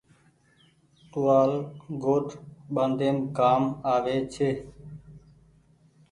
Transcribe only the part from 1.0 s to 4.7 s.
ٽووآل ڳوڏ ٻآڍيم ڪآم آوي ڇي۔